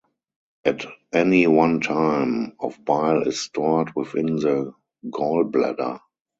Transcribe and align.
At 0.65 0.83
any 1.13 1.45
one 1.45 1.79
time, 1.79 2.55
of 2.59 2.83
bile 2.83 3.21
is 3.27 3.39
stored 3.39 3.95
within 3.95 4.37
the 4.37 4.73
gallbladder. 5.05 5.99